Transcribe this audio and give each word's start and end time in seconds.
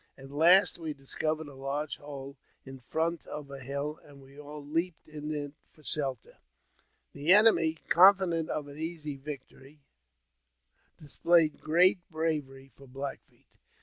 At 0.17 0.31
last 0.31 0.79
we 0.79 0.95
discovered 0.95 1.47
a 1.47 1.53
large 1.53 1.97
hole 1.97 2.35
in 2.65 2.79
front 2.79 3.27
of 3.27 3.51
a 3.51 3.59
hill, 3.59 3.99
and 4.03 4.19
we 4.19 4.35
all 4.39 4.65
leaped 4.65 5.07
into 5.07 5.45
it 5.45 5.53
for 5.69 5.83
shelter. 5.83 6.39
The 7.13 7.31
enemy, 7.31 7.75
confident 7.87 8.49
of 8.49 8.67
an 8.67 8.79
easy 8.79 9.15
victory, 9.17 9.83
dis 10.99 11.17
played 11.17 11.61
great 11.61 11.99
bravery 12.09 12.71
for 12.75 12.87
Black 12.87 13.21
Feet. 13.29 13.45